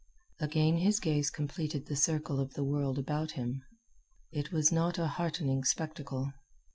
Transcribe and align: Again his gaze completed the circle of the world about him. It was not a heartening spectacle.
Again 0.39 0.77
his 0.79 0.99
gaze 0.99 1.29
completed 1.29 1.85
the 1.85 1.95
circle 1.95 2.39
of 2.39 2.55
the 2.55 2.63
world 2.63 2.97
about 2.97 3.33
him. 3.33 3.61
It 4.31 4.51
was 4.51 4.71
not 4.71 4.97
a 4.97 5.05
heartening 5.05 5.63
spectacle. 5.63 6.33